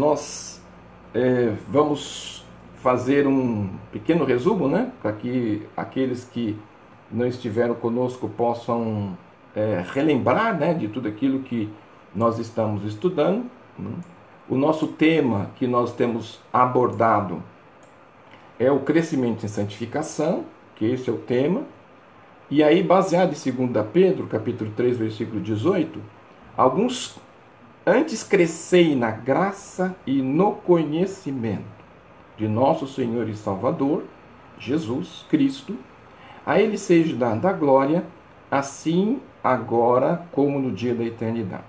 [0.00, 0.60] nós
[1.14, 2.44] é, vamos
[2.76, 4.90] fazer um pequeno resumo, né?
[5.02, 6.58] Para que aqueles que
[7.10, 9.16] não estiveram conosco possam
[9.54, 11.68] é, relembrar né, de tudo aquilo que
[12.14, 13.44] nós estamos estudando.
[13.78, 13.90] Né?
[14.48, 17.42] O nosso tema que nós temos abordado
[18.58, 20.44] é o crescimento em santificação,
[20.76, 21.62] que esse é o tema.
[22.50, 26.00] E aí, baseado em 2 Pedro, capítulo 3, versículo 18,
[26.56, 27.18] alguns
[27.90, 31.80] antes crescei na graça e no conhecimento
[32.36, 34.04] de nosso Senhor e Salvador,
[34.58, 35.76] Jesus Cristo,
[36.46, 38.04] a ele seja dada a glória,
[38.50, 41.64] assim agora como no dia da eternidade.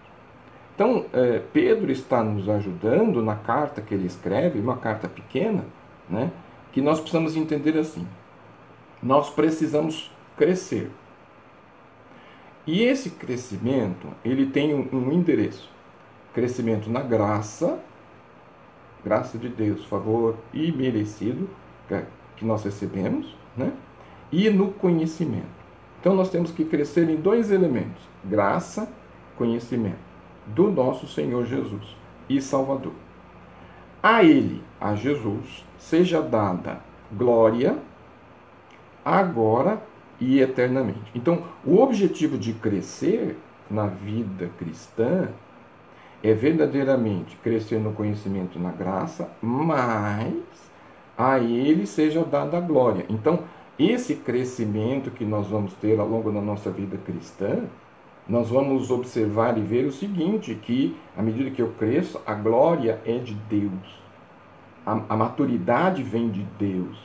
[0.76, 5.66] Então, é, Pedro está nos ajudando na carta que ele escreve, uma carta pequena,
[6.10, 6.32] né,
[6.72, 8.08] que nós precisamos entender assim.
[9.04, 10.90] Nós precisamos crescer.
[12.66, 15.70] E esse crescimento, ele tem um, um endereço.
[16.34, 17.80] Crescimento na graça,
[19.04, 21.50] graça de Deus, favor imerecido
[22.38, 23.74] que nós recebemos, né?
[24.32, 25.62] e no conhecimento.
[26.00, 28.90] Então nós temos que crescer em dois elementos: graça,
[29.38, 30.00] conhecimento
[30.48, 31.96] do nosso Senhor Jesus
[32.30, 32.94] e Salvador.
[34.02, 37.78] A Ele, a Jesus, seja dada glória,
[39.04, 39.82] agora
[40.20, 41.12] e eternamente.
[41.14, 43.38] Então, o objetivo de crescer
[43.70, 45.30] na vida cristã
[46.24, 50.34] é verdadeiramente crescer no conhecimento na graça, mas
[51.18, 53.06] a Ele seja dada a glória.
[53.10, 53.40] Então,
[53.78, 57.64] esse crescimento que nós vamos ter ao longo da nossa vida cristã,
[58.28, 63.02] nós vamos observar e ver o seguinte, que à medida que eu cresço, a glória
[63.06, 64.02] é de Deus.
[64.86, 66.98] A, a maturidade vem de Deus.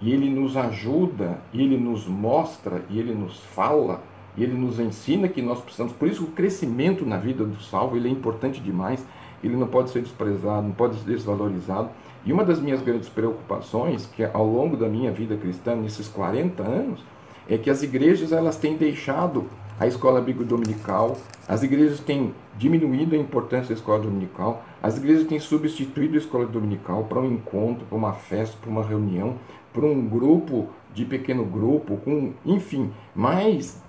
[0.00, 4.00] E Ele nos ajuda, e Ele nos mostra, e Ele nos fala,
[4.36, 5.92] e Ele nos ensina que nós precisamos.
[5.92, 9.04] Por isso o crescimento na vida do salvo ele é importante demais.
[9.42, 11.90] Ele não pode ser desprezado, não pode ser desvalorizado.
[12.24, 16.62] E uma das minhas grandes preocupações, que ao longo da minha vida cristã, nesses 40
[16.62, 17.00] anos,
[17.48, 19.46] é que as igrejas elas têm deixado
[19.80, 21.16] a escola bíblica dominical,
[21.48, 26.46] as igrejas têm diminuído a importância da escola dominical, as igrejas têm substituído a escola
[26.46, 29.34] dominical para um encontro, para uma festa, para uma reunião,
[29.72, 33.82] para um grupo de pequeno grupo, com, enfim, mas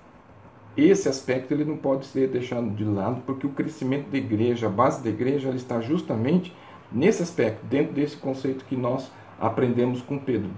[0.76, 4.70] esse aspecto ele não pode ser deixado de lado, porque o crescimento da igreja, a
[4.70, 6.52] base da igreja, ela está justamente
[6.90, 10.50] nesse aspecto, dentro desse conceito que nós aprendemos com Pedro.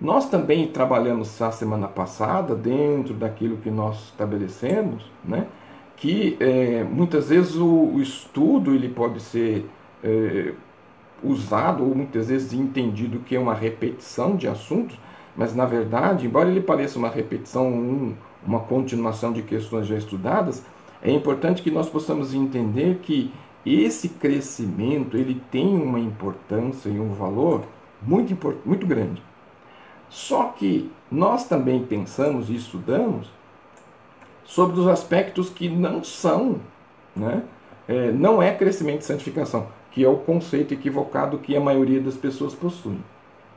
[0.00, 5.46] Nós também trabalhamos a semana passada, dentro daquilo que nós estabelecemos, né,
[5.96, 9.66] que é, muitas vezes o, o, estudo ele pode ser
[10.02, 10.54] é,
[11.22, 14.98] usado ou muitas vezes entendido que é uma repetição de assuntos,
[15.36, 18.14] mas na verdade, embora ele pareça uma repetição, um,
[18.46, 20.62] uma continuação de questões já estudadas,
[21.02, 23.32] é importante que nós possamos entender que
[23.64, 27.62] esse crescimento ele tem uma importância e um valor
[28.02, 29.22] muito, muito grande.
[30.08, 33.30] Só que nós também pensamos e estudamos
[34.44, 36.60] sobre os aspectos que não são,
[37.14, 37.44] né?
[37.86, 42.16] É, não é crescimento e santificação, que é o conceito equivocado que a maioria das
[42.16, 42.98] pessoas possui.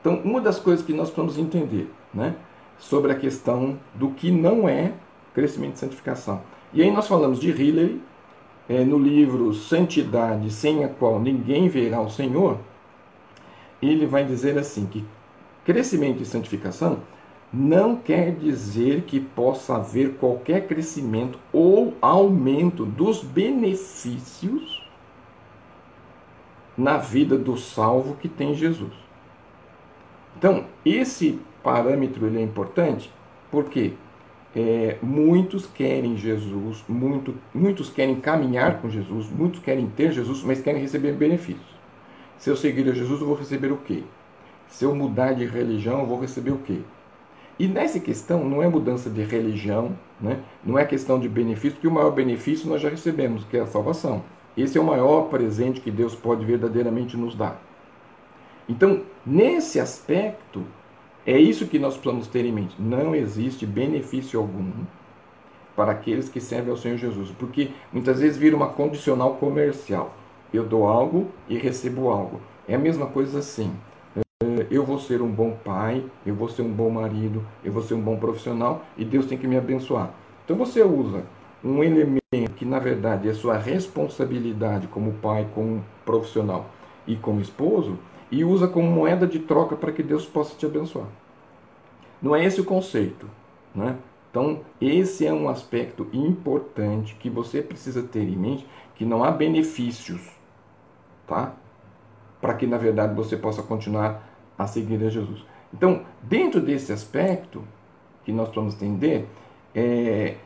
[0.00, 2.34] Então, uma das coisas que nós precisamos entender né,
[2.78, 4.92] sobre a questão do que não é
[5.34, 6.42] crescimento e santificação.
[6.72, 8.00] E aí nós falamos de Hillary,
[8.68, 12.58] é, no livro Santidade, sem a qual ninguém verá o Senhor,
[13.82, 15.04] ele vai dizer assim que
[15.64, 16.98] crescimento e santificação
[17.52, 24.82] não quer dizer que possa haver qualquer crescimento ou aumento dos benefícios
[26.76, 28.92] na vida do salvo que tem Jesus.
[30.36, 33.10] Então, esse parâmetro ele é importante
[33.50, 33.94] porque
[34.54, 40.60] é, muitos querem Jesus, muito, muitos querem caminhar com Jesus, muitos querem ter Jesus, mas
[40.60, 41.74] querem receber benefícios.
[42.38, 44.02] Se eu seguir a Jesus, eu vou receber o quê?
[44.68, 46.80] Se eu mudar de religião, eu vou receber o quê?
[47.58, 50.40] E nessa questão não é mudança de religião, né?
[50.64, 53.66] não é questão de benefício, porque o maior benefício nós já recebemos, que é a
[53.66, 54.22] salvação.
[54.56, 57.60] Esse é o maior presente que Deus pode verdadeiramente nos dar.
[58.68, 60.64] Então, nesse aspecto,
[61.26, 62.76] é isso que nós precisamos ter em mente.
[62.78, 64.70] Não existe benefício algum
[65.74, 70.14] para aqueles que servem ao Senhor Jesus, porque muitas vezes vira uma condicional comercial.
[70.52, 72.40] Eu dou algo e recebo algo.
[72.68, 73.72] É a mesma coisa assim.
[74.16, 77.82] É, eu vou ser um bom pai, eu vou ser um bom marido, eu vou
[77.82, 80.10] ser um bom profissional e Deus tem que me abençoar.
[80.44, 81.24] Então você usa
[81.64, 82.20] um elemento
[82.54, 86.66] que na verdade é sua responsabilidade como pai, como profissional
[87.06, 87.98] e como esposo,
[88.30, 91.08] e usa como moeda de troca para que Deus possa te abençoar.
[92.20, 93.28] Não é esse o conceito.
[93.74, 93.96] Né?
[94.30, 99.30] Então, esse é um aspecto importante que você precisa ter em mente, que não há
[99.30, 100.34] benefícios
[101.26, 101.54] tá?
[102.40, 104.22] Para que na verdade você possa continuar
[104.56, 105.44] a seguir a Jesus.
[105.72, 107.64] Então, dentro desse aspecto
[108.24, 109.26] que nós vamos entender,
[109.74, 110.36] é,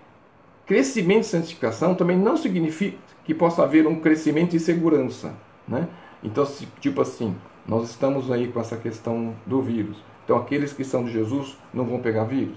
[0.66, 5.34] crescimento e santificação também não significa que possa haver um crescimento em segurança,
[5.66, 5.86] né?
[6.22, 6.46] Então,
[6.80, 7.36] tipo assim,
[7.68, 9.98] nós estamos aí com essa questão do vírus.
[10.24, 12.56] Então, aqueles que são de Jesus não vão pegar vírus?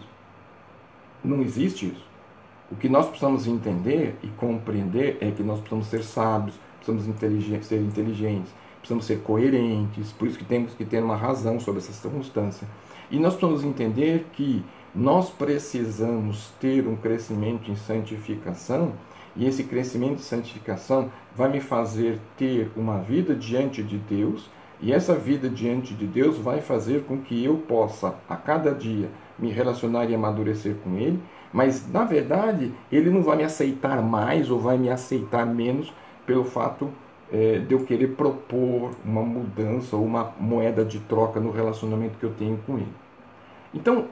[1.21, 2.09] Não existe isso.
[2.71, 7.67] O que nós precisamos entender e compreender é que nós precisamos ser sábios, precisamos inteligentes,
[7.67, 11.91] ser inteligentes, precisamos ser coerentes, por isso que temos que ter uma razão sobre essa
[11.91, 12.65] circunstância.
[13.11, 14.63] E nós precisamos entender que
[14.95, 18.93] nós precisamos ter um crescimento em santificação,
[19.35, 24.49] e esse crescimento em santificação vai me fazer ter uma vida diante de Deus,
[24.81, 29.09] e essa vida diante de Deus vai fazer com que eu possa, a cada dia,
[29.37, 31.21] me relacionar e amadurecer com Ele,
[31.53, 35.93] mas na verdade Ele não vai me aceitar mais ou vai me aceitar menos
[36.25, 36.89] pelo fato
[37.31, 42.25] é, de eu querer propor uma mudança ou uma moeda de troca no relacionamento que
[42.25, 42.93] eu tenho com Ele.
[43.73, 44.07] Então,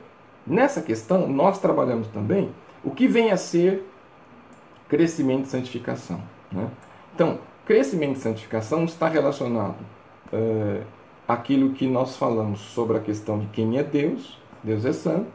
[0.45, 2.51] nessa questão, nós trabalhamos também
[2.83, 3.83] o que vem a ser
[4.87, 6.21] crescimento e santificação.
[6.51, 6.69] Né?
[7.15, 9.98] Então, crescimento e santificação está relacionado
[10.31, 10.81] é,
[11.27, 15.31] àquilo que nós falamos sobre a questão de quem é Deus, Deus é santo.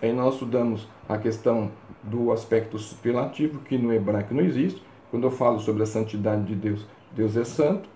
[0.00, 1.70] Aí nós estudamos a questão
[2.02, 4.82] do aspecto superlativo, que no hebraico não existe.
[5.10, 7.88] Quando eu falo sobre a santidade de Deus, Deus é santo.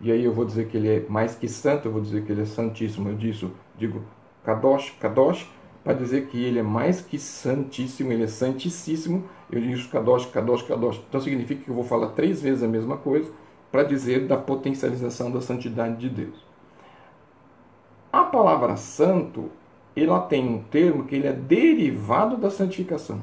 [0.00, 2.32] E aí eu vou dizer que ele é mais que santo, eu vou dizer que
[2.32, 3.08] ele é santíssimo.
[3.08, 4.02] Eu disso, digo
[4.44, 5.48] Kadosh, Kadosh,
[5.84, 9.24] para dizer que ele é mais que santíssimo, ele é santíssimo.
[9.50, 11.00] Eu digo Kadosh, Kadosh, Kadosh.
[11.08, 13.30] Então significa que eu vou falar três vezes a mesma coisa
[13.74, 16.36] para dizer da potencialização da santidade de Deus.
[18.12, 19.50] A palavra santo
[19.96, 23.20] ela tem um termo que ele é derivado da santificação.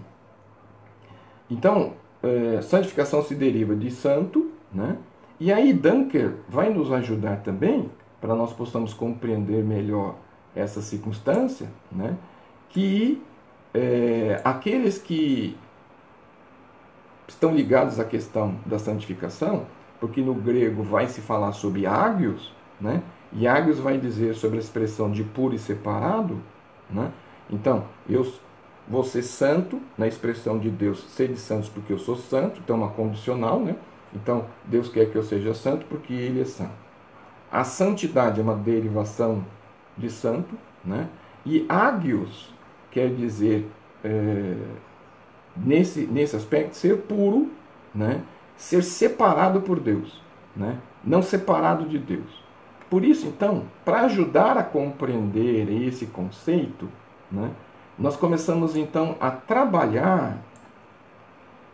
[1.49, 4.97] Então, é, santificação se deriva de santo, né?
[5.39, 7.89] E aí Dunker vai nos ajudar também
[8.19, 10.15] para nós possamos compreender melhor
[10.53, 12.17] essa circunstância, né?
[12.67, 13.23] Que
[13.73, 15.55] é, aqueles que
[17.25, 19.65] estão ligados à questão da santificação,
[20.01, 23.03] porque no grego vai se falar sobre ágios, né?
[23.31, 26.41] E ágios vai dizer sobre a expressão de puro e separado,
[26.89, 27.11] né?
[27.49, 28.25] Então, eu
[28.87, 32.77] vou ser santo, na expressão de Deus, ser de santos porque eu sou santo, então
[32.77, 33.75] é uma condicional, né?
[34.13, 36.81] Então, Deus quer que eu seja santo porque Ele é santo.
[37.51, 39.45] A santidade é uma derivação
[39.95, 41.07] de santo, né?
[41.45, 42.51] E ágios
[42.89, 43.69] quer dizer,
[44.03, 44.55] é,
[45.55, 47.51] nesse, nesse aspecto, ser puro,
[47.93, 48.23] né?
[48.61, 50.21] Ser separado por Deus,
[50.55, 50.77] né?
[51.03, 52.43] Não separado de Deus.
[52.91, 56.87] Por isso, então, para ajudar a compreender esse conceito,
[57.31, 57.49] né,
[57.97, 60.37] nós começamos então a trabalhar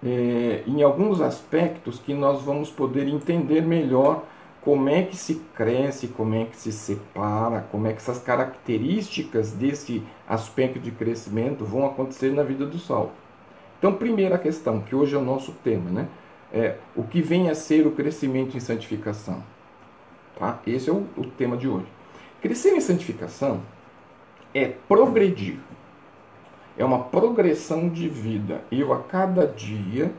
[0.01, 4.23] é, em alguns aspectos que nós vamos poder entender melhor
[4.61, 9.51] como é que se cresce, como é que se separa, como é que essas características
[9.51, 13.11] desse aspecto de crescimento vão acontecer na vida do salvo.
[13.77, 16.07] Então, primeira questão, que hoje é o nosso tema, né?
[16.53, 19.43] É o que vem a ser o crescimento em santificação.
[20.37, 20.59] Tá?
[20.65, 21.87] Esse é o, o tema de hoje.
[22.41, 23.61] Crescer em santificação
[24.53, 25.57] é progredir.
[26.77, 28.61] É uma progressão de vida.
[28.71, 30.11] Eu, a cada dia,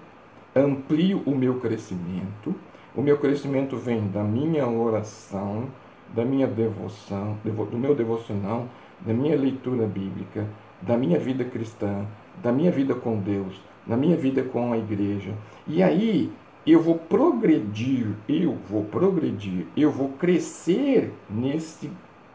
[0.55, 2.55] amplio o meu crescimento.
[2.95, 5.69] O meu crescimento vem da minha oração,
[6.15, 8.67] da minha devoção, do meu devocional,
[9.01, 10.47] da minha leitura bíblica,
[10.83, 12.05] da minha vida cristã,
[12.43, 15.35] da minha vida com Deus, da minha vida com a igreja.
[15.67, 16.31] E aí
[16.67, 21.91] eu vou progredir, eu vou progredir, eu vou crescer nesse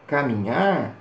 [0.06, 0.96] caminhar,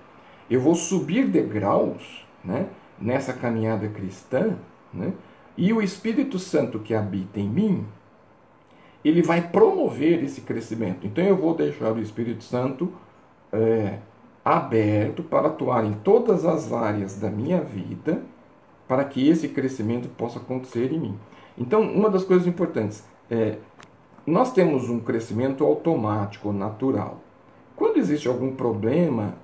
[0.50, 2.68] eu vou subir degraus, né,
[3.00, 4.56] nessa caminhada cristã,
[4.94, 5.14] né,
[5.58, 7.86] e o Espírito Santo que habita em mim,
[9.04, 11.06] ele vai promover esse crescimento.
[11.06, 12.94] Então eu vou deixar o Espírito Santo
[13.52, 14.00] é,
[14.46, 18.22] aberto para atuar em todas as áreas da minha vida,
[18.88, 21.20] para que esse crescimento possa acontecer em mim.
[21.58, 23.58] Então, uma das coisas importantes é,
[24.26, 27.20] nós temos um crescimento automático, natural.
[27.76, 29.36] Quando existe algum problema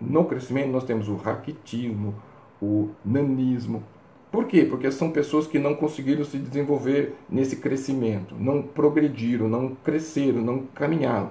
[0.00, 2.14] no crescimento, nós temos o raquitismo,
[2.60, 3.82] o nanismo.
[4.30, 4.64] Por quê?
[4.64, 10.60] Porque são pessoas que não conseguiram se desenvolver nesse crescimento, não progrediram, não cresceram, não
[10.74, 11.30] caminharam.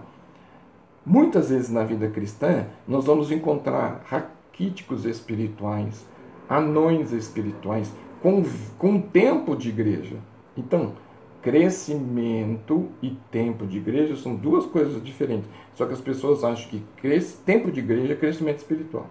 [1.06, 6.06] Muitas vezes na vida cristã, nós vamos encontrar raquíticos espirituais,
[6.50, 8.44] anões espirituais, com,
[8.78, 10.18] com tempo de igreja.
[10.58, 10.94] Então,
[11.42, 15.48] crescimento e tempo de igreja são duas coisas diferentes.
[15.75, 19.10] Só que as pessoas acham que cresce, tempo de igreja é crescimento espiritual.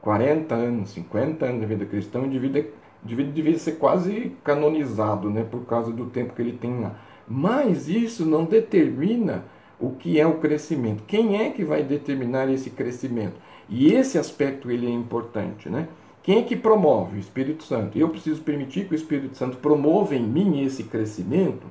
[0.00, 2.64] 40 anos, 50 anos de vida cristã, o indivíduo,
[3.04, 6.98] indivíduo devia ser quase canonizado, né, por causa do tempo que ele tem lá.
[7.28, 9.44] Mas isso não determina
[9.78, 11.02] o que é o crescimento.
[11.06, 13.34] Quem é que vai determinar esse crescimento?
[13.68, 15.88] E esse aspecto ele é importante, né?
[16.22, 17.16] Quem é que promove?
[17.16, 17.96] O Espírito Santo.
[17.96, 21.66] Eu preciso permitir que o Espírito Santo promova em mim esse crescimento.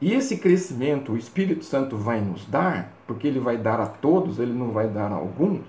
[0.00, 4.40] E esse crescimento o Espírito Santo vai nos dar, porque ele vai dar a todos,
[4.40, 5.60] ele não vai dar a alguns.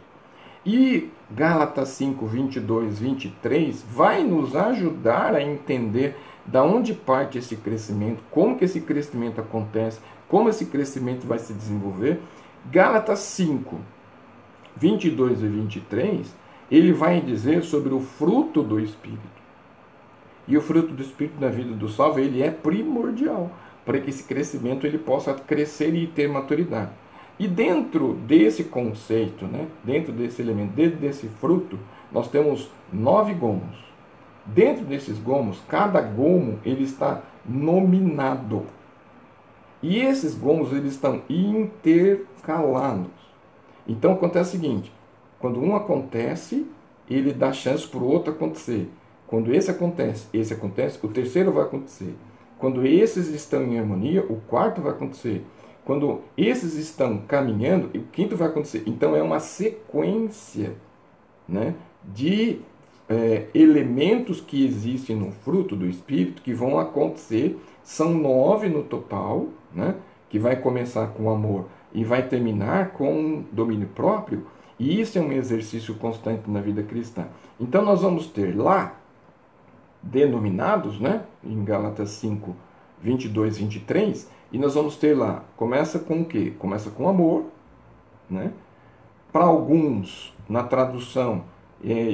[0.66, 6.16] E Gálatas 5, 22, 23 vai nos ajudar a entender
[6.46, 11.54] da onde parte esse crescimento, como que esse crescimento acontece, como esse crescimento vai se
[11.54, 12.20] desenvolver.
[12.72, 13.78] Gálatas 5,
[14.78, 16.36] 22 e 23,
[16.72, 19.20] ele vai dizer sobre o fruto do Espírito.
[20.48, 23.52] E o fruto do Espírito na vida do salvo, ele é primordial
[23.86, 26.92] para que esse crescimento ele possa crescer e ter maturidade.
[27.40, 31.78] E dentro desse conceito, né, dentro desse elemento, dentro desse fruto,
[32.12, 33.84] nós temos nove gomos.
[34.46, 38.66] Dentro desses gomos, cada gomo ele está nominado.
[39.82, 43.12] E esses gomos eles estão intercalados.
[43.88, 44.92] Então acontece o seguinte:
[45.40, 46.66] quando um acontece,
[47.10, 48.90] ele dá chance para o outro acontecer.
[49.28, 52.16] Quando esse acontece, esse acontece, o terceiro vai acontecer.
[52.58, 55.44] Quando esses estão em harmonia, o quarto vai acontecer.
[55.84, 58.84] Quando esses estão caminhando, o quinto vai acontecer.
[58.86, 60.74] Então é uma sequência
[61.48, 62.62] né, de
[63.10, 67.60] é, elementos que existem no fruto do Espírito que vão acontecer.
[67.84, 69.96] São nove no total, né,
[70.30, 74.48] que vai começar com amor e vai terminar com domínio próprio.
[74.80, 77.28] E isso é um exercício constante na vida cristã.
[77.60, 78.96] Então nós vamos ter lá
[80.02, 82.56] denominados, né, em Gálatas 5,
[83.02, 86.54] 22, 23, e nós vamos ter lá, começa com o quê?
[86.60, 87.46] Começa com amor,
[88.30, 88.52] né?
[89.32, 91.46] Para alguns, na tradução,
[91.84, 92.08] é,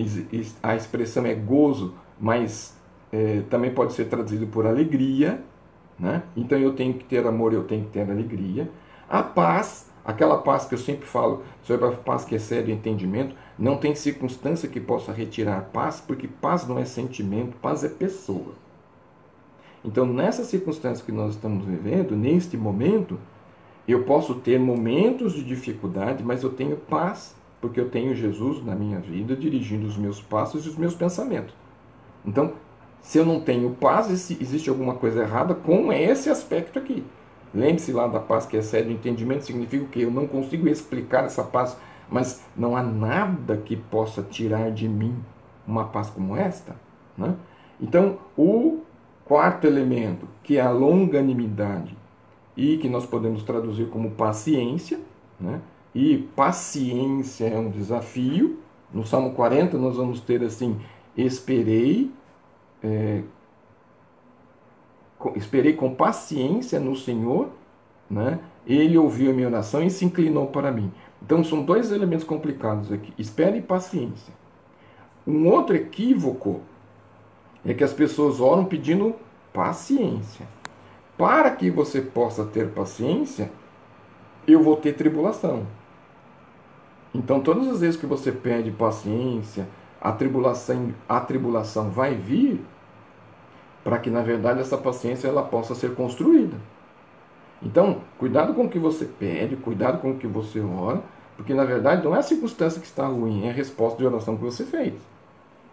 [0.63, 2.77] a expressão é gozo, mas
[3.11, 5.43] é, também pode ser traduzido por alegria,
[5.99, 6.23] né?
[6.35, 8.69] Então eu tenho que ter amor, eu tenho que ter alegria.
[9.09, 13.35] A paz, aquela paz que eu sempre falo sobre a paz que excede o entendimento,
[13.57, 18.53] não tem circunstância que possa retirar paz, porque paz não é sentimento, paz é pessoa.
[19.83, 23.17] Então, nessa circunstância que nós estamos vivendo, neste momento,
[23.87, 28.75] eu posso ter momentos de dificuldade, mas eu tenho paz, porque eu tenho Jesus na
[28.75, 31.55] minha vida dirigindo os meus passos e os meus pensamentos.
[32.23, 32.53] Então,
[33.01, 37.03] se eu não tenho paz, existe alguma coisa errada com esse aspecto aqui.
[37.53, 41.43] Lembre-se lá da paz que excede o entendimento, significa que eu não consigo explicar essa
[41.43, 41.77] paz
[42.09, 45.15] mas não há nada que possa tirar de mim
[45.67, 46.75] uma paz como esta.
[47.17, 47.35] Né?
[47.79, 48.79] Então, o
[49.23, 51.95] quarto elemento, que é a longanimidade,
[52.57, 54.99] e que nós podemos traduzir como paciência,
[55.39, 55.61] né?
[55.93, 58.59] e paciência é um desafio.
[58.91, 60.79] No Salmo 40 nós vamos ter assim:
[61.15, 62.11] esperei,
[62.83, 63.21] é,
[65.35, 67.49] esperei com paciência no Senhor,
[68.09, 68.39] né?
[68.65, 70.91] ele ouviu a minha oração e se inclinou para mim.
[71.21, 74.33] Então são dois elementos complicados aqui: espera e paciência.
[75.27, 76.61] Um outro equívoco
[77.65, 79.15] é que as pessoas oram pedindo
[79.53, 80.47] paciência.
[81.17, 83.51] Para que você possa ter paciência,
[84.47, 85.67] eu vou ter tribulação.
[87.13, 89.67] Então, todas as vezes que você pede paciência,
[89.99, 92.63] a tribulação, a tribulação vai vir
[93.89, 96.55] para que, na verdade, essa paciência ela possa ser construída.
[97.59, 101.01] Então, cuidado com o que você pede, cuidado com o que você ora,
[101.35, 104.37] porque na verdade não é a circunstância que está ruim, é a resposta de oração
[104.37, 104.93] que você fez.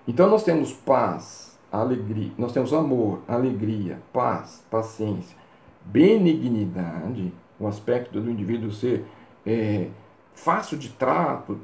[0.08, 5.36] Então nós temos paz, alegria, nós temos amor, alegria, paz, paciência,
[5.84, 9.04] benignidade, o aspecto do indivíduo ser
[9.44, 9.88] é,
[10.34, 11.60] fácil de trato,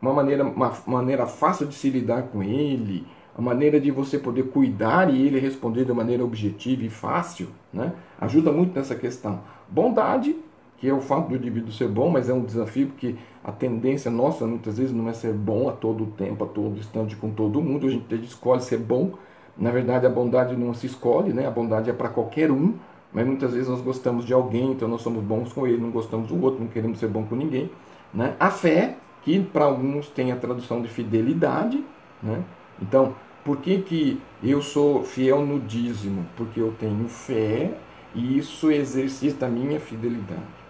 [0.00, 4.44] uma maneira, uma maneira fácil de se lidar com ele, a maneira de você poder
[4.44, 7.92] cuidar e ele responder de maneira objetiva e fácil, né?
[8.20, 9.40] ajuda muito nessa questão.
[9.68, 10.36] Bondade,
[10.76, 14.10] que é o fato do indivíduo ser bom, mas é um desafio porque a tendência
[14.10, 17.62] nossa muitas vezes não é ser bom a todo tempo, a todo instante com todo
[17.62, 19.12] mundo, a gente escolhe ser bom.
[19.56, 21.46] Na verdade, a bondade não se escolhe, né?
[21.46, 22.74] a bondade é para qualquer um,
[23.12, 26.28] mas muitas vezes nós gostamos de alguém, então nós somos bons com ele, não gostamos
[26.28, 27.70] do outro, não queremos ser bom com ninguém.
[28.12, 28.34] Né?
[28.38, 31.82] A fé, que para alguns tem a tradução de fidelidade,
[32.22, 32.42] né?
[32.80, 33.14] Então,
[33.44, 36.26] por que, que eu sou fiel no dízimo?
[36.36, 37.74] Porque eu tenho fé
[38.14, 40.62] e isso exercita a minha fidelidade.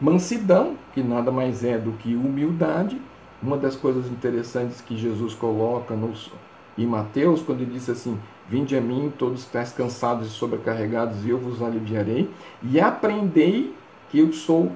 [0.00, 3.00] Mansidão, que nada mais é do que humildade.
[3.42, 6.30] Uma das coisas interessantes que Jesus coloca nos,
[6.76, 11.30] em Mateus, quando ele disse assim: Vinde a mim, todos estáis cansados e sobrecarregados, e
[11.30, 12.28] eu vos aliviarei.
[12.62, 13.74] E aprendei
[14.10, 14.72] que eu sou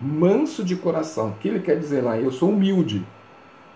[0.00, 1.30] manso de coração.
[1.30, 2.16] O que ele quer dizer lá?
[2.18, 3.04] Eu sou humilde.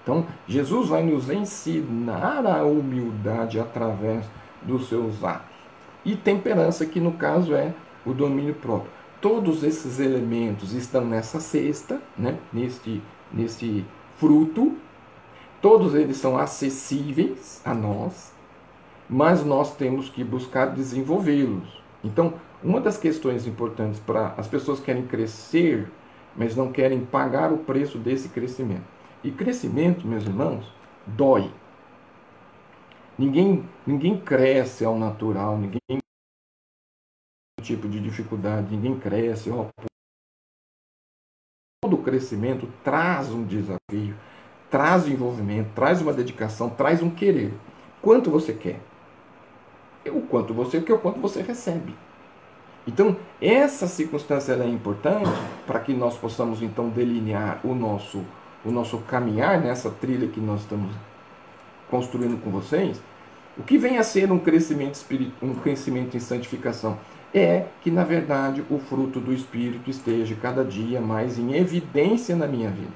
[0.05, 4.27] Então, Jesus vai nos ensinar a humildade através
[4.63, 5.57] dos seus atos.
[6.05, 7.73] E temperança, que no caso é
[8.05, 8.91] o domínio próprio.
[9.19, 12.37] Todos esses elementos estão nessa cesta, né?
[12.53, 13.83] neste, neste
[14.19, 14.77] fruto.
[15.63, 18.35] Todos eles são acessíveis a nós,
[19.09, 21.83] mas nós temos que buscar desenvolvê-los.
[22.05, 25.91] Então, uma das questões importantes para as pessoas querem crescer,
[26.37, 28.85] mas não querem pagar o preço desse crescimento.
[29.25, 30.71] E crescimento, meus irmãos,
[31.07, 31.51] dói.
[33.19, 35.81] Ninguém, ninguém cresce ao natural, ninguém
[37.63, 39.51] tipo de dificuldade, ninguém cresce.
[39.51, 39.69] Ó,
[41.83, 44.15] todo crescimento traz um desafio,
[44.71, 47.55] traz envolvimento, traz uma dedicação, traz um querer.
[48.03, 48.79] Quanto você quer?
[50.07, 51.97] O quanto você quer, o quanto você recebe.
[52.87, 55.31] Então, essa circunstância é importante
[55.67, 58.23] para que nós possamos então delinear o nosso
[58.65, 60.95] o nosso caminhar nessa trilha que nós estamos
[61.91, 63.01] construindo com vocês.
[63.57, 66.99] O que vem a ser um crescimento espiritual, um crescimento em santificação
[67.33, 72.47] é que na verdade o fruto do espírito esteja cada dia mais em evidência na
[72.47, 72.93] minha vida.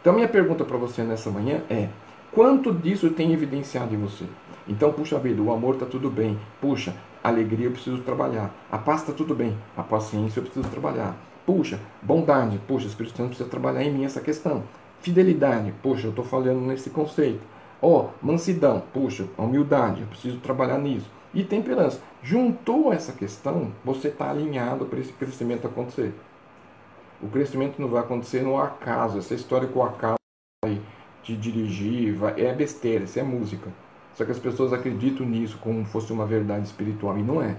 [0.00, 1.88] Então minha pergunta para você nessa manhã é:
[2.32, 4.24] quanto disso tem evidenciado em você?
[4.68, 6.38] Então, puxa vida, o amor está tudo bem.
[6.60, 6.94] Puxa,
[7.24, 8.54] alegria eu preciso trabalhar.
[8.70, 9.56] A paz está tudo bem.
[9.76, 11.16] A paciência eu preciso trabalhar.
[11.46, 12.58] Puxa, bondade.
[12.66, 14.62] Puxa, o Espírito Santo precisa trabalhar em mim essa questão.
[15.00, 15.72] Fidelidade.
[15.82, 17.40] Puxa, eu estou falando nesse conceito.
[17.80, 18.82] Ó, oh, mansidão.
[18.92, 20.02] Puxa, humildade.
[20.02, 21.10] Eu preciso trabalhar nisso.
[21.32, 22.00] E temperança.
[22.22, 26.12] Juntou essa questão, você está alinhado para esse crescimento acontecer.
[27.22, 29.18] O crescimento não vai acontecer no acaso.
[29.18, 30.16] Essa história com o acaso
[31.22, 33.70] de dirigir é besteira, isso é música.
[34.14, 37.56] Só que as pessoas acreditam nisso como fosse uma verdade espiritual e não é.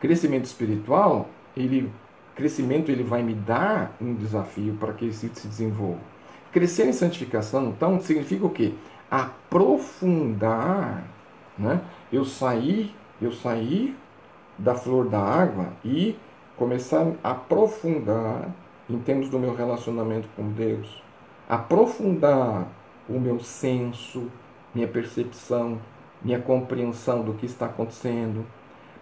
[0.00, 1.92] Crescimento espiritual, ele
[2.36, 6.00] crescimento ele vai me dar um desafio para que ele se desenvolva.
[6.52, 8.74] Crescer em santificação, então, significa o quê?
[9.10, 11.02] Aprofundar,
[11.58, 11.80] né?
[12.12, 13.96] Eu sair, eu sair
[14.58, 16.16] da flor da água e
[16.56, 18.48] começar a aprofundar
[18.88, 21.02] em termos do meu relacionamento com Deus,
[21.48, 22.68] aprofundar
[23.08, 24.30] o meu senso,
[24.74, 25.78] minha percepção,
[26.22, 28.44] minha compreensão do que está acontecendo.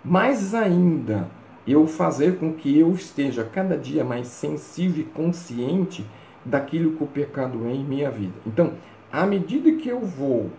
[0.05, 1.29] Mais ainda,
[1.67, 6.05] eu fazer com que eu esteja cada dia mais sensível e consciente
[6.45, 8.35] daquilo que o pecado é em minha vida.
[8.47, 8.75] Então,
[9.11, 10.51] à medida que eu vou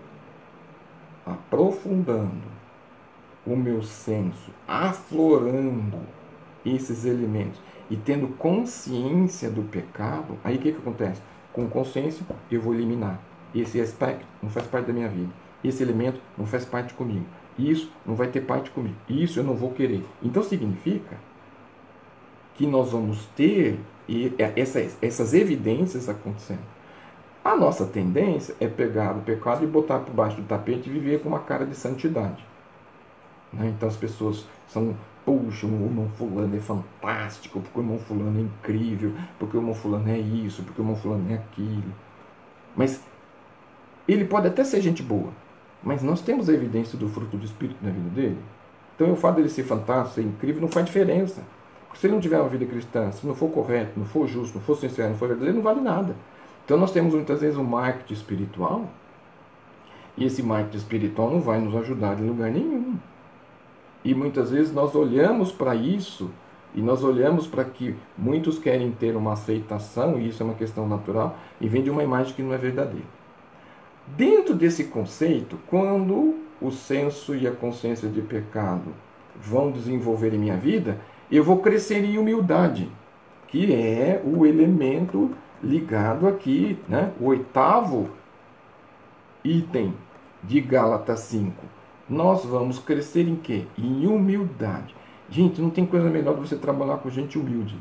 [1.25, 2.55] aprofundando
[3.45, 5.99] o meu senso, aflorando
[6.65, 11.21] esses elementos e tendo consciência do pecado, aí o que, que acontece?
[11.53, 13.19] Com consciência, eu vou eliminar
[13.61, 15.31] esse aspecto não faz parte da minha vida.
[15.63, 17.25] Esse elemento não faz parte comigo.
[17.57, 18.95] Isso não vai ter parte comigo.
[19.09, 20.03] Isso eu não vou querer.
[20.21, 21.17] Então significa
[22.55, 23.79] que nós vamos ter
[24.55, 26.63] essas, essas evidências acontecendo.
[27.43, 31.21] A nossa tendência é pegar o pecado e botar por baixo do tapete e viver
[31.21, 32.43] com uma cara de santidade.
[33.53, 33.67] Né?
[33.75, 38.41] Então as pessoas são, puxa, o irmão fulano é fantástico, porque o irmão fulano é
[38.41, 41.93] incrível, porque o irmão fulano é isso, porque o irmão fulano é aquilo.
[42.75, 43.03] Mas
[44.07, 45.31] ele pode até ser gente boa,
[45.86, 48.38] mas nós temos a evidência do fruto do Espírito na vida dele.
[48.95, 51.43] Então o fato dele ser fantástico, ser incrível, não faz diferença.
[51.88, 54.58] Porque se ele não tiver uma vida cristã, se não for correto, não for justo,
[54.58, 56.15] não for sincero, não for verdadeiro, não vale nada.
[56.65, 58.89] Então nós temos muitas vezes um marketing espiritual,
[60.17, 62.95] e esse marketing espiritual não vai nos ajudar em lugar nenhum.
[64.04, 66.32] E muitas vezes nós olhamos para isso
[66.74, 70.88] e nós olhamos para que muitos querem ter uma aceitação, e isso é uma questão
[70.88, 73.08] natural, e vem de uma imagem que não é verdadeira.
[74.07, 78.93] Dentro desse conceito, quando o senso e a consciência de pecado
[79.35, 80.99] vão desenvolver em minha vida,
[81.31, 82.89] eu vou crescer em humildade,
[83.47, 85.31] que é o elemento
[85.63, 87.11] ligado aqui, né?
[87.19, 88.09] o oitavo
[89.43, 89.93] item
[90.43, 91.53] de Gálatas 5.
[92.07, 93.65] Nós vamos crescer em quê?
[93.77, 94.95] Em humildade.
[95.29, 97.75] Gente, não tem coisa melhor do que você trabalhar com gente humilde.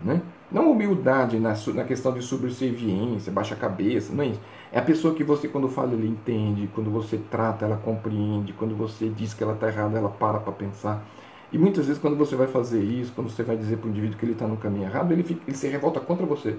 [0.00, 0.20] Né?
[0.52, 4.40] Não humildade na, na questão de subserviência, baixa cabeça, não é isso.
[4.70, 8.74] É a pessoa que você, quando fala, ele entende, quando você trata, ela compreende, quando
[8.76, 11.02] você diz que ela está errada, ela para para pensar.
[11.50, 14.18] E muitas vezes, quando você vai fazer isso, quando você vai dizer para o indivíduo
[14.18, 16.56] que ele está no caminho errado, ele, fica, ele se revolta contra você.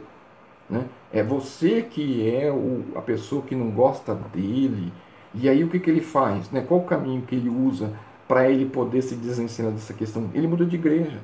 [0.70, 0.86] Né?
[1.12, 4.92] É você que é o, a pessoa que não gosta dele.
[5.34, 6.50] E aí o que, que ele faz?
[6.52, 6.62] Né?
[6.62, 7.92] Qual o caminho que ele usa
[8.28, 10.30] para ele poder se desensinar dessa questão?
[10.34, 11.20] Ele muda de igreja.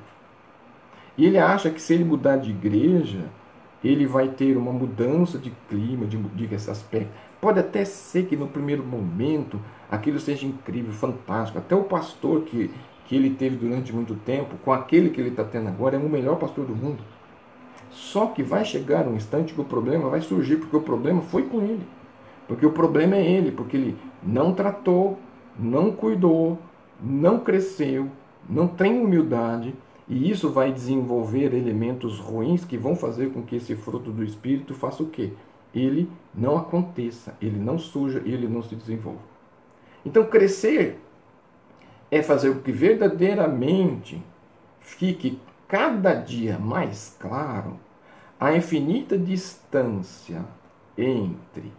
[1.20, 3.26] E ele acha que se ele mudar de igreja,
[3.84, 7.10] ele vai ter uma mudança de clima, de, de esse aspecto.
[7.42, 9.60] Pode até ser que no primeiro momento
[9.92, 11.58] aquilo seja incrível, fantástico.
[11.58, 12.72] Até o pastor que,
[13.06, 16.08] que ele teve durante muito tempo, com aquele que ele está tendo agora, é o
[16.08, 17.04] melhor pastor do mundo.
[17.92, 21.44] Só que vai chegar um instante que o problema vai surgir, porque o problema foi
[21.44, 21.86] com ele.
[22.48, 25.20] Porque o problema é ele, porque ele não tratou,
[25.60, 26.58] não cuidou,
[27.04, 28.10] não cresceu
[28.50, 29.76] não tem humildade,
[30.10, 34.74] e isso vai desenvolver elementos ruins que vão fazer com que esse fruto do Espírito
[34.74, 35.34] faça o quê?
[35.74, 39.22] Ele não aconteça, ele não surja, ele não se desenvolva.
[40.04, 41.00] Então, crescer
[42.10, 44.20] é fazer com que verdadeiramente
[44.82, 47.80] fique cada dia mais claro
[48.40, 50.44] a infinita distância
[50.98, 51.72] entre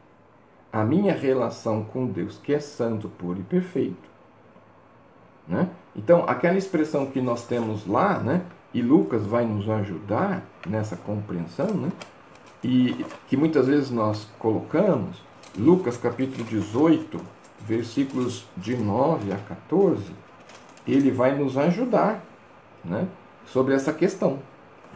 [0.72, 4.08] a minha relação com Deus, que é santo, puro e perfeito.
[5.48, 5.68] Né?
[5.94, 8.42] Então, aquela expressão que nós temos lá, né?
[8.72, 11.90] e Lucas vai nos ajudar nessa compreensão, né?
[12.62, 15.16] e que muitas vezes nós colocamos,
[15.58, 17.20] Lucas capítulo 18,
[17.60, 20.04] versículos de 9 a 14,
[20.86, 22.24] ele vai nos ajudar
[22.84, 23.08] né?
[23.46, 24.38] sobre essa questão.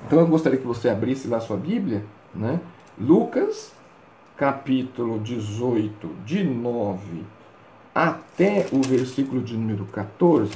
[0.07, 2.05] Então eu gostaria que você abrisse lá sua Bíblia,
[2.35, 2.61] né?
[2.99, 3.73] Lucas
[4.37, 7.25] capítulo 18, de 9
[7.95, 10.53] até o versículo de número 14,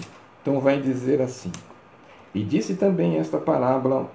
[0.49, 1.53] então vai dizer assim:
[2.35, 4.11] E disse também esta parábola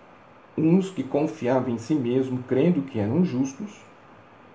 [0.58, 3.80] uns que confiavam em si mesmo, crendo que eram justos,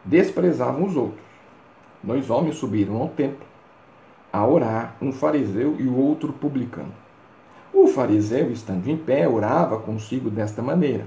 [0.04, 1.22] desprezavam os outros.
[2.02, 3.46] Dois homens subiram ao templo
[4.32, 6.92] a orar, um fariseu e o outro publicano.
[7.72, 11.06] O fariseu, estando em pé, orava consigo desta maneira: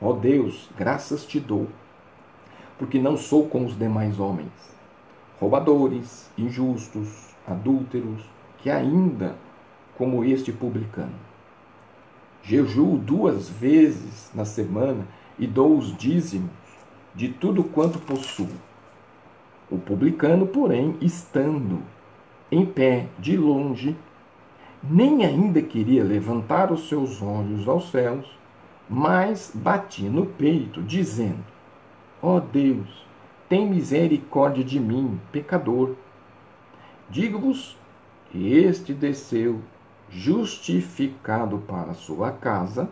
[0.00, 1.68] Ó oh Deus, graças te dou
[2.76, 4.50] porque não sou como os demais homens,
[5.38, 9.36] roubadores, injustos, adúlteros, que ainda
[9.96, 11.14] como este publicano.
[12.42, 15.06] Jejuo duas vezes na semana
[15.38, 16.50] e dou os dízimos
[17.14, 18.48] de tudo quanto possuo.
[19.70, 21.82] O publicano, porém, estando
[22.50, 23.96] em pé de longe,
[24.82, 28.26] nem ainda queria levantar os seus olhos aos céus,
[28.88, 31.44] mas batia no peito, dizendo:
[32.20, 33.06] Ó oh Deus,
[33.48, 35.94] tem misericórdia de mim, pecador.
[37.08, 37.76] Digo-vos
[38.30, 39.60] que este desceu
[40.12, 42.88] justificado para sua casa,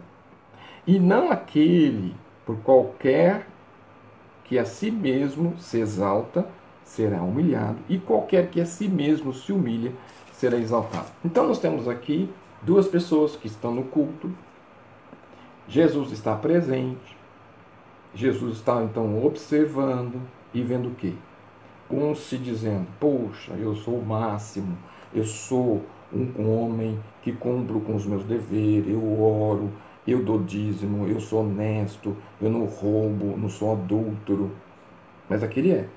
[0.86, 2.14] e não aquele
[2.46, 3.46] por qualquer
[4.44, 6.48] que a si mesmo se exalta
[6.84, 9.92] será humilhado, e qualquer que a si mesmo se humilha
[10.32, 11.06] será exaltado.
[11.24, 12.28] Então nós temos aqui
[12.62, 14.32] duas pessoas que estão no culto.
[15.68, 17.16] Jesus está presente.
[18.12, 20.20] Jesus está então observando
[20.52, 21.14] e vendo o quê?
[21.88, 24.76] Um se dizendo, poxa, eu sou o máximo,
[25.14, 29.70] eu sou um homem que cumpro com os meus deveres, eu oro,
[30.06, 34.50] eu dou dízimo, eu sou honesto, eu não roubo, não sou adúltero.
[35.28, 35.88] Mas aquele é.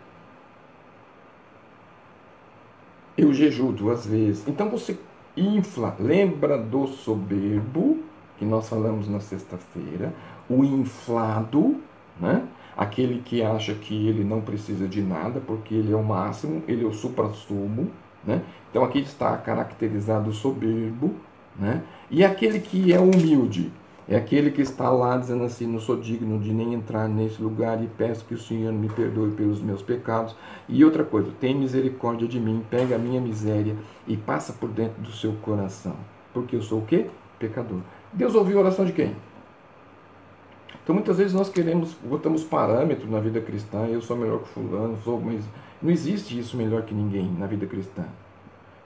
[3.18, 4.48] Eu jejuo duas vezes.
[4.48, 4.98] Então você
[5.36, 8.00] infla, lembra do soberbo,
[8.38, 10.14] que nós falamos na sexta-feira,
[10.50, 11.80] o inflado
[12.20, 12.48] né?
[12.76, 16.84] Aquele que acha que ele não precisa de nada, porque ele é o máximo, ele
[16.84, 17.92] é o supra-sumo.
[18.26, 18.42] Né?
[18.70, 21.14] Então aqui está caracterizado o soberbo.
[21.56, 21.84] Né?
[22.10, 23.72] E aquele que é humilde,
[24.08, 27.82] é aquele que está lá dizendo assim: não sou digno de nem entrar nesse lugar
[27.84, 30.36] e peço que o Senhor me perdoe pelos meus pecados.
[30.68, 33.76] E outra coisa, tem misericórdia de mim, pega a minha miséria
[34.08, 35.96] e passa por dentro do seu coração.
[36.34, 37.08] Porque eu sou o quê?
[37.40, 37.80] Pecador.
[38.12, 39.16] Deus ouviu a oração de quem?
[40.82, 44.98] Então muitas vezes nós queremos, botamos parâmetros na vida cristã, eu sou melhor que fulano,
[45.04, 45.44] sou, mas
[45.82, 48.04] não existe isso melhor que ninguém na vida cristã.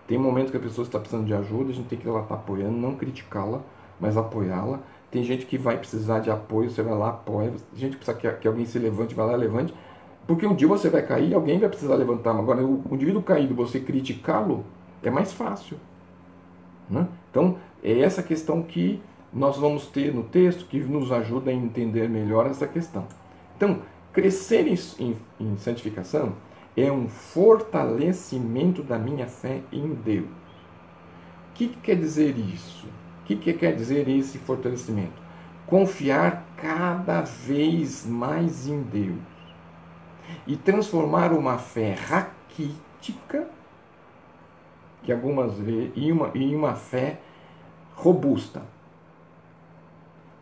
[0.08, 2.78] Tem momentos que a pessoa está precisando de ajuda, a gente tem que estar apoiando,
[2.78, 3.62] não criticá-la,
[4.00, 4.80] mas apoiá-la.
[5.12, 7.50] Tem gente que vai precisar de apoio, você vai lá, apoia.
[7.50, 9.74] Tem gente que precisa que, que alguém se levante, vai lá, levante.
[10.26, 12.32] Porque um dia você vai cair, alguém vai precisar levantar.
[12.32, 14.66] Agora, o, o indivíduo caído, você criticá-lo,
[15.04, 15.78] é mais fácil.
[16.90, 17.08] Né?
[17.30, 19.02] Então, é essa questão que
[19.34, 23.08] nós vamos ter no texto que nos ajuda a entender melhor essa questão.
[23.56, 23.82] Então,
[24.14, 26.34] crescer em, em santificação
[26.76, 30.28] é um fortalecimento da minha fé em Deus.
[31.50, 32.88] O que, que quer dizer isso?
[33.22, 35.22] O que, que quer dizer esse fortalecimento?
[35.66, 39.18] Confiar cada vez mais em Deus
[40.46, 43.48] e transformar uma fé raquítica,
[45.04, 47.20] que algumas vezes, em uma, em uma fé
[47.96, 48.62] robusta.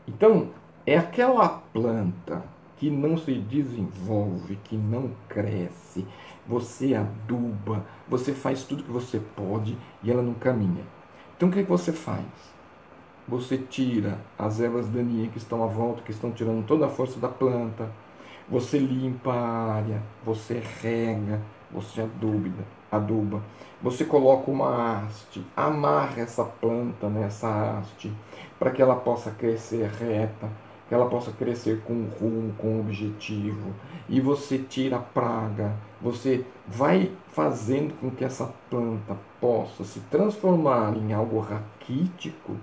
[0.07, 0.49] Então,
[0.85, 2.43] é aquela planta
[2.77, 6.05] que não se desenvolve, que não cresce,
[6.47, 10.83] você aduba, você faz tudo que você pode e ela não caminha.
[11.35, 12.23] Então o que, você faz?
[13.27, 17.19] Você tira as ervas daninhas que estão à volta, que estão tirando toda a força
[17.19, 17.89] da planta,
[18.47, 21.41] você limpa a área, você rega,
[21.71, 23.41] você aduba, aduba.
[23.81, 27.47] Você coloca uma haste, amarra essa planta nessa
[27.79, 28.13] haste,
[28.59, 30.49] para que ela possa crescer reta
[30.87, 33.73] que ela possa crescer com rumo, com objetivo.
[34.07, 40.95] E você tira a praga, você vai fazendo com que essa planta possa se transformar
[40.95, 42.55] em algo raquítico,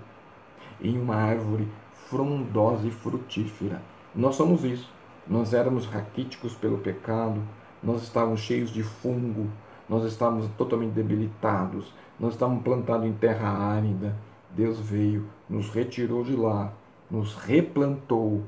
[0.81, 1.67] em uma árvore
[2.09, 3.81] frondosa e frutífera.
[4.15, 4.91] Nós somos isso.
[5.25, 7.41] Nós éramos raquíticos pelo pecado,
[7.81, 9.47] nós estávamos cheios de fungo,
[9.87, 14.13] nós estávamos totalmente debilitados, nós estávamos plantados em terra árida.
[14.55, 16.73] Deus veio, nos retirou de lá,
[17.09, 18.43] nos replantou,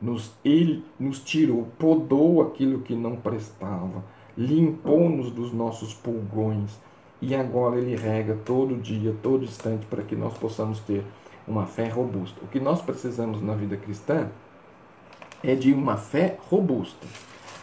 [0.00, 4.04] nos, ele nos tirou, podou aquilo que não prestava,
[4.36, 6.78] limpou-nos dos nossos pulgões
[7.22, 11.04] e agora ele rega todo dia, todo instante para que nós possamos ter
[11.46, 12.38] uma fé robusta.
[12.42, 14.28] O que nós precisamos na vida cristã
[15.42, 17.06] é de uma fé robusta.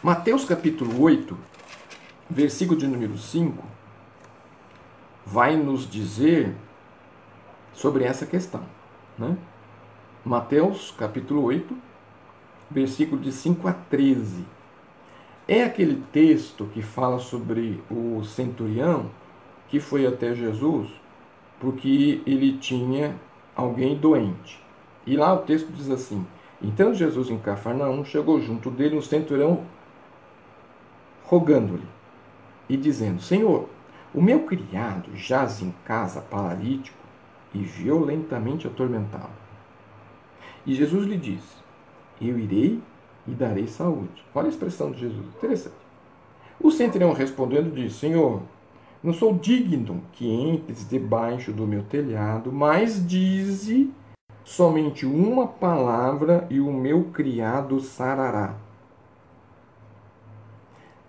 [0.01, 1.37] Mateus capítulo 8,
[2.29, 3.63] versículo de número 5,
[5.25, 6.55] vai nos dizer
[7.73, 8.63] sobre essa questão.
[9.17, 9.37] Né?
[10.23, 11.75] Mateus capítulo 8,
[12.69, 14.45] versículo de 5 a 13.
[15.47, 19.09] É aquele texto que fala sobre o centurião
[19.67, 20.89] que foi até Jesus
[21.59, 23.15] porque ele tinha
[23.55, 24.61] alguém doente.
[25.05, 26.25] E lá o texto diz assim:
[26.61, 29.65] Então Jesus em Cafarnaum chegou junto dele um centurião
[31.23, 31.87] rogando-lhe
[32.69, 33.67] e dizendo: Senhor,
[34.13, 37.02] o meu criado jaz em casa paralítico
[37.53, 39.29] e violentamente atormentado.
[40.65, 41.55] E Jesus lhe disse:
[42.21, 42.81] Eu irei
[43.27, 44.23] e darei saúde.
[44.33, 45.75] Olha a expressão de Jesus, interessante.
[46.59, 48.41] O centurião respondendo disse: Senhor,
[49.03, 53.91] não sou digno que entres debaixo do meu telhado, mas dize
[54.43, 58.55] somente uma palavra e o meu criado sarará.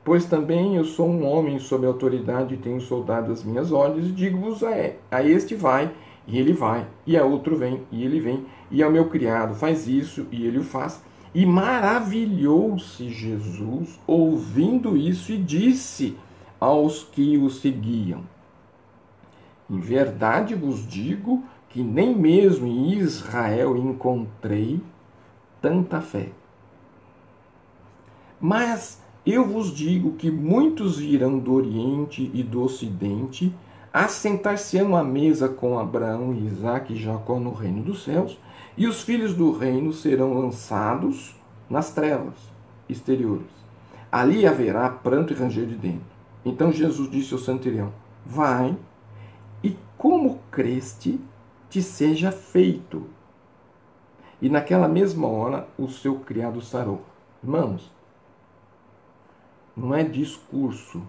[0.05, 4.63] Pois também eu sou um homem sob autoridade e tenho soldado às minhas ordens, digo-vos
[5.11, 5.91] a este vai,
[6.27, 9.87] e ele vai, e a outro vem, e ele vem, e ao meu criado faz
[9.87, 11.03] isso, e ele o faz.
[11.35, 16.17] E maravilhou-se Jesus ouvindo isso e disse
[16.61, 18.23] aos que o seguiam:
[19.69, 24.81] Em verdade vos digo que nem mesmo em Israel encontrei
[25.61, 26.29] tanta fé.
[28.41, 33.53] Mas eu vos digo que muitos virão do Oriente e do Ocidente,
[33.95, 38.37] assentar-se-ão à mesa com Abraão, Isaac e Jacó no reino dos céus,
[38.77, 41.37] e os filhos do reino serão lançados
[41.71, 42.35] nas trevas
[42.89, 43.47] exteriores.
[44.11, 46.15] Ali haverá pranto e ranger de dentro.
[46.45, 47.93] Então Jesus disse ao centurião:
[48.27, 48.77] Vai,
[49.63, 51.21] e como creste,
[51.71, 53.07] te seja feito.
[54.43, 57.03] E naquela mesma hora o seu criado sarou.
[57.41, 57.93] Irmãos,
[59.77, 61.01] não é discurso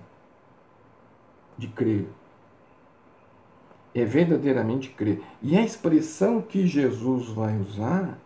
[1.57, 2.07] de crer.
[3.95, 5.23] É verdadeiramente crer.
[5.41, 8.19] E a expressão que Jesus vai usar,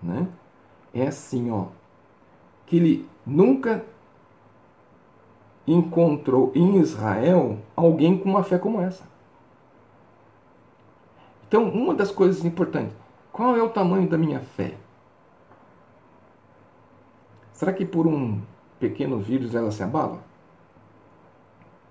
[0.00, 0.28] né,
[0.94, 1.66] é assim, ó,
[2.64, 3.84] que ele nunca
[5.66, 9.02] encontrou em Israel alguém com uma fé como essa.
[11.48, 12.94] Então, uma das coisas importantes,
[13.32, 14.76] qual é o tamanho da minha fé?
[17.52, 18.40] Será que por um
[18.78, 20.22] pequeno vírus ela se abala?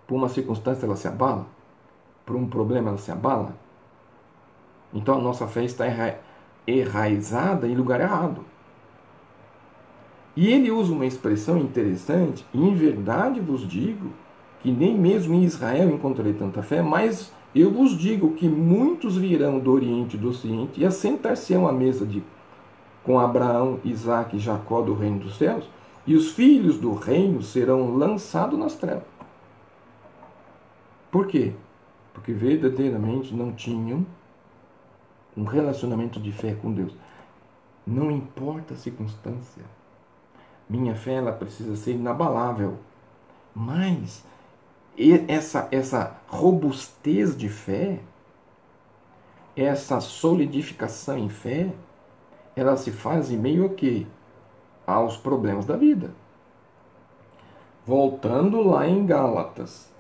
[0.07, 1.47] Por uma circunstância ela se abala?
[2.25, 3.55] Por um problema ela se abala?
[4.93, 5.85] Então a nossa fé está
[6.67, 8.45] enraizada em lugar errado.
[10.35, 14.11] E ele usa uma expressão interessante, em verdade vos digo
[14.61, 19.59] que nem mesmo em Israel encontrei tanta fé, mas eu vos digo que muitos virão
[19.59, 22.23] do Oriente e do Ocidente e assentar-se-ão à mesa de,
[23.03, 25.69] com Abraão, Isaac e Jacó do reino dos céus,
[26.07, 29.03] e os filhos do reino serão lançados nas trevas.
[31.11, 31.53] Por quê?
[32.13, 34.05] Porque verdadeiramente não tinham
[35.35, 36.95] um relacionamento de fé com Deus.
[37.85, 39.63] Não importa a circunstância.
[40.69, 42.77] Minha fé ela precisa ser inabalável.
[43.53, 44.23] Mas
[45.27, 47.99] essa, essa robustez de fé,
[49.55, 51.73] essa solidificação em fé,
[52.55, 54.05] ela se faz em meio a quê?
[54.85, 56.11] aos problemas da vida.
[57.85, 59.91] Voltando lá em Gálatas.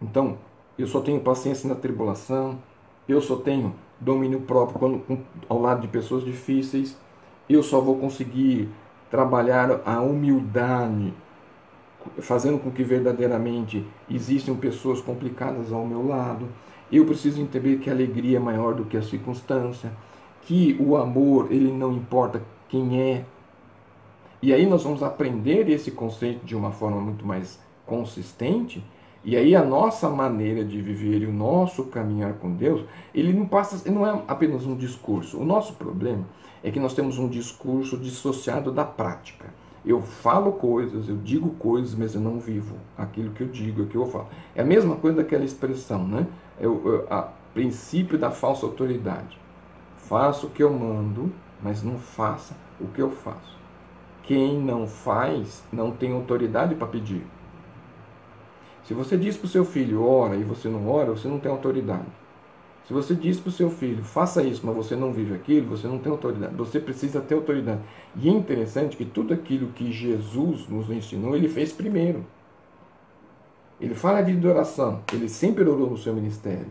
[0.00, 0.38] Então,
[0.78, 2.58] eu só tenho paciência na tribulação,
[3.08, 6.96] eu só tenho domínio próprio quando, ao lado de pessoas difíceis,
[7.48, 8.68] eu só vou conseguir
[9.10, 11.12] trabalhar a humildade,
[12.20, 16.46] fazendo com que verdadeiramente existam pessoas complicadas ao meu lado.
[16.92, 19.90] Eu preciso entender que a alegria é maior do que a circunstância,
[20.42, 23.24] que o amor, ele não importa quem é,
[24.40, 28.84] e aí nós vamos aprender esse conceito de uma forma muito mais consistente
[29.28, 32.82] E aí a nossa maneira de viver e o nosso caminhar com Deus,
[33.14, 35.38] ele não passa, ele não é apenas um discurso.
[35.38, 36.24] O nosso problema
[36.64, 39.52] é que nós temos um discurso dissociado da prática.
[39.84, 43.86] Eu falo coisas, eu digo coisas, mas eu não vivo aquilo que eu digo, aquilo
[43.86, 44.28] que eu falo.
[44.54, 46.26] É a mesma coisa daquela expressão, né?
[46.58, 49.38] Eu, a princípio da falsa autoridade.
[49.98, 51.30] Faço o que eu mando,
[51.62, 53.58] mas não faça o que eu faço.
[54.22, 57.26] Quem não faz não tem autoridade para pedir.
[58.88, 61.52] Se você diz para o seu filho, ora, e você não ora, você não tem
[61.52, 62.06] autoridade.
[62.86, 65.86] Se você diz para o seu filho, faça isso, mas você não vive aquilo, você
[65.86, 66.54] não tem autoridade.
[66.54, 67.82] Você precisa ter autoridade.
[68.16, 72.24] E é interessante que tudo aquilo que Jesus nos ensinou, ele fez primeiro.
[73.78, 76.70] Ele fala de oração, ele sempre orou no seu ministério.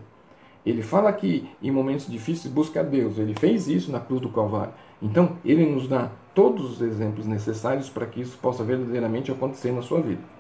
[0.66, 3.20] Ele fala que em momentos difíceis busca a Deus.
[3.20, 4.74] Ele fez isso na cruz do Calvário.
[5.00, 9.84] Então, ele nos dá todos os exemplos necessários para que isso possa verdadeiramente acontecer na
[9.84, 10.37] sua vida.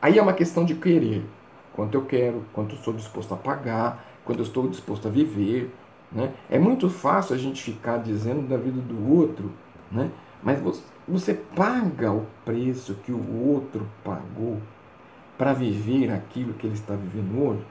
[0.00, 1.24] Aí é uma questão de querer.
[1.72, 5.70] Quanto eu quero, quanto eu sou disposto a pagar, quando eu estou disposto a viver.
[6.10, 6.32] Né?
[6.50, 9.52] É muito fácil a gente ficar dizendo da vida do outro,
[9.90, 10.10] né?
[10.42, 10.58] mas
[11.06, 14.60] você paga o preço que o outro pagou
[15.36, 17.64] para viver aquilo que ele está vivendo hoje.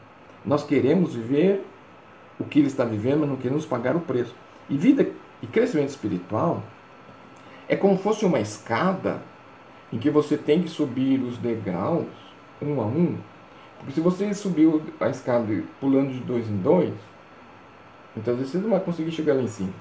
[0.45, 1.65] Nós queremos viver
[2.39, 4.35] o que ele está vivendo, mas não queremos pagar o preço.
[4.69, 5.09] E vida
[5.41, 6.61] e crescimento espiritual
[7.67, 9.21] é como fosse uma escada
[9.95, 12.05] em que você tem que subir os degraus
[12.61, 13.17] um a um
[13.85, 14.67] porque se você subir
[14.99, 16.93] a escada pulando de dois em dois,
[18.17, 19.73] então você não vai conseguir chegar lá em cima.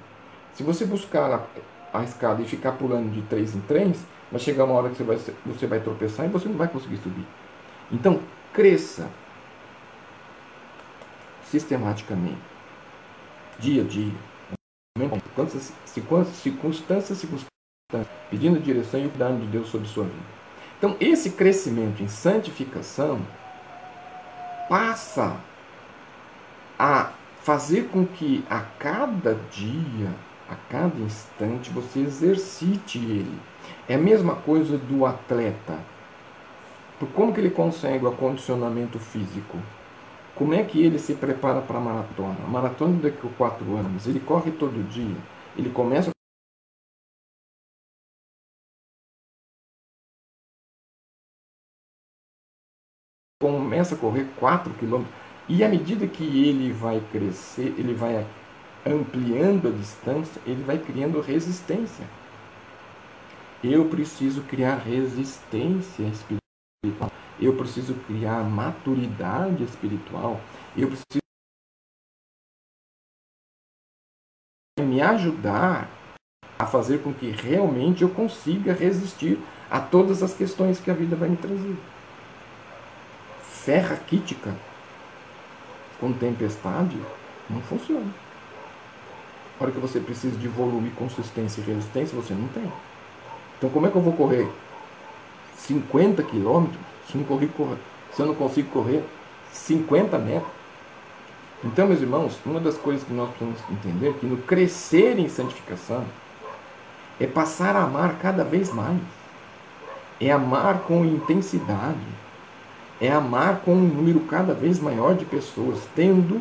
[0.53, 4.64] Se você buscar a, a escada e ficar pulando de três em três, vai chegar
[4.64, 7.27] uma hora que você vai, você vai tropeçar e você não vai conseguir subir.
[7.90, 8.20] Então,
[8.53, 9.09] cresça
[11.44, 12.42] sistematicamente,
[13.59, 14.12] dia a dia,
[15.35, 17.54] quantas circunstâncias, circunstâncias,
[18.31, 20.35] pedindo direção e o cuidado de Deus sobre sua vida.
[20.79, 23.21] Então, esse crescimento em santificação
[24.69, 25.37] passa
[26.79, 27.11] a
[27.43, 30.11] fazer com que a cada dia,
[30.49, 33.39] a cada instante, você exercite ele.
[33.89, 35.79] É a mesma coisa do atleta.
[36.99, 39.59] Por como que ele consegue o acondicionamento físico?
[40.35, 42.37] Como é que ele se prepara para a maratona?
[42.45, 45.17] A maratona daqui a quatro anos, ele corre todo dia.
[45.57, 46.13] Ele começa
[53.45, 55.05] começa a correr 4 km.
[55.47, 58.27] E à medida que ele vai crescer, ele vai
[58.87, 62.07] ampliando a distância, ele vai criando resistência.
[63.63, 67.13] Eu preciso criar resistência espiritual.
[67.39, 70.41] Eu preciso criar maturidade espiritual.
[70.75, 71.21] Eu preciso
[74.81, 75.91] me ajudar
[76.59, 79.39] a fazer com que realmente eu consiga resistir
[79.71, 81.77] a todas as questões que a vida vai me trazer
[83.64, 84.55] fé raquítica
[85.98, 86.98] com tempestade
[87.48, 88.12] não funciona.
[89.59, 92.70] A hora que você precisa de volume, consistência e resistência, você não tem.
[93.57, 94.48] Então como é que eu vou correr
[95.57, 97.24] 50 quilômetros se, não
[98.12, 99.03] se eu não consigo correr
[99.53, 100.53] 50 metros?
[101.62, 105.31] Então, meus irmãos, uma das coisas que nós precisamos entender é que no crescer em
[105.31, 106.05] santificação
[107.18, 109.00] é passar a amar cada vez mais.
[110.20, 112.24] É amar com intensidade
[113.01, 116.41] é amar com um número cada vez maior de pessoas, tendo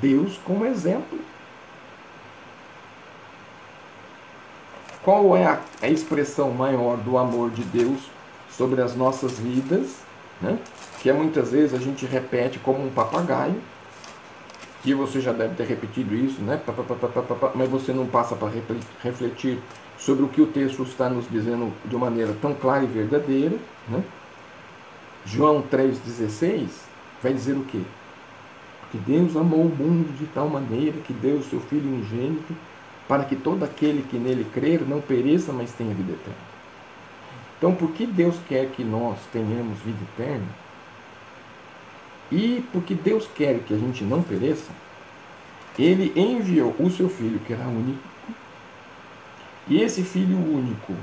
[0.00, 1.18] Deus como exemplo.
[5.02, 5.44] Qual é
[5.82, 8.00] a, expressão maior do amor de Deus
[8.50, 9.96] sobre as nossas vidas?
[10.40, 10.58] Né?
[11.00, 13.60] Que é muitas vezes a gente repete como um papagaio,
[14.82, 16.60] que você já deve ter repetido isso, né?
[17.54, 18.50] mas você não passa para
[19.02, 19.58] refletir
[19.98, 23.56] sobre o que o texto está nos dizendo de maneira tão clara e verdadeira.
[23.88, 24.02] Né?
[25.26, 26.68] João 3,16
[27.22, 27.80] vai dizer o quê?
[28.90, 32.54] Que Deus amou o mundo de tal maneira que deu o seu Filho unigênito
[33.08, 36.54] para que todo aquele que nele crer não pereça, mas tenha vida eterna.
[37.58, 40.46] Então, por que Deus quer que nós tenhamos vida eterna?
[42.30, 44.70] E porque Deus quer que a gente não pereça,
[45.78, 48.02] Ele enviou o seu Filho, que era único,
[49.66, 50.94] e esse Filho único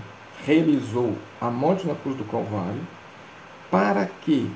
[0.45, 2.81] realizou a morte na cruz do Calvário
[3.71, 4.51] para que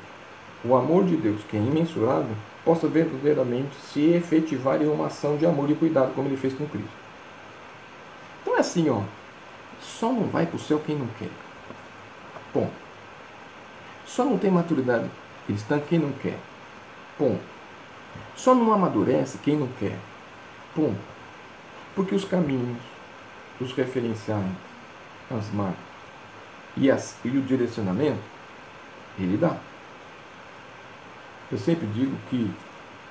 [0.63, 2.35] o amor de Deus, que é imensurável,
[2.65, 6.67] possa verdadeiramente se efetivar em uma ação de amor e cuidado, como ele fez com
[6.67, 6.89] Cristo.
[8.41, 9.01] Então é assim, ó.
[9.81, 11.29] Só não vai para o céu quem não quer.
[12.53, 12.69] Bom.
[14.05, 15.09] Só não tem maturidade
[15.45, 16.37] cristã quem não quer.
[17.17, 17.39] Ponto.
[18.35, 19.97] Só não amadurece quem não quer.
[20.75, 20.99] Ponto.
[21.95, 22.81] Porque os caminhos,
[23.61, 24.45] os referenciais,
[25.31, 25.79] as marcas
[26.75, 28.34] e, as, e o direcionamento
[29.23, 29.57] ele dá.
[31.51, 32.51] Eu sempre digo que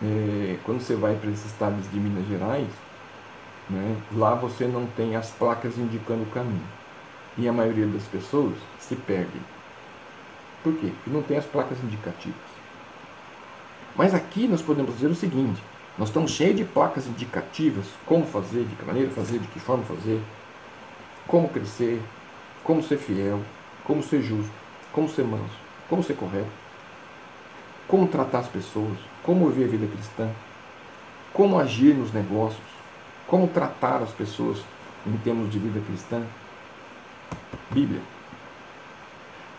[0.03, 2.69] é, quando você vai para esses estados de Minas Gerais,
[3.71, 6.67] né, lá você não tem as placas indicando o caminho.
[7.37, 9.41] E a maioria das pessoas se perde.
[10.63, 10.93] Por quê?
[10.97, 12.37] Porque não tem as placas indicativas.
[13.97, 15.63] Mas aqui nós podemos dizer o seguinte:
[15.97, 19.85] nós estamos cheios de placas indicativas, como fazer, de que maneira fazer, de que forma
[19.85, 20.21] fazer,
[21.27, 22.03] como crescer,
[22.63, 23.41] como ser fiel,
[23.85, 24.53] como ser justo,
[24.93, 26.51] como ser manso, como ser correto,
[27.87, 30.31] como tratar as pessoas, como viver a vida cristã,
[31.33, 32.63] como agir nos negócios,
[33.27, 34.63] como tratar as pessoas
[35.07, 36.23] em termos de vida cristã.
[37.71, 38.01] Bíblia.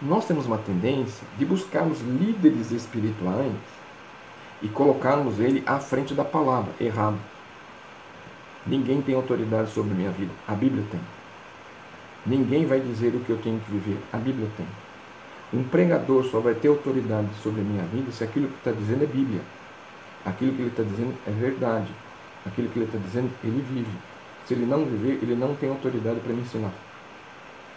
[0.01, 3.53] Nós temos uma tendência de buscarmos líderes espirituais
[4.61, 6.73] e colocarmos ele à frente da palavra.
[6.79, 7.17] Errado.
[8.65, 10.31] Ninguém tem autoridade sobre minha vida.
[10.47, 10.99] A Bíblia tem.
[12.25, 13.99] Ninguém vai dizer o que eu tenho que viver.
[14.11, 14.65] A Bíblia tem.
[15.55, 19.03] Um pregador só vai ter autoridade sobre a minha vida se aquilo que está dizendo
[19.03, 19.41] é Bíblia.
[20.25, 21.87] Aquilo que ele está dizendo é verdade.
[22.45, 23.97] Aquilo que ele está dizendo, ele vive.
[24.45, 26.73] Se ele não viver, ele não tem autoridade para me ensinar.